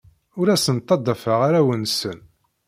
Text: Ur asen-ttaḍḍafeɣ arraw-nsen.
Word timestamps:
Ur 0.39 0.47
asen-ttaḍḍafeɣ 0.49 1.39
arraw-nsen. 1.47 2.19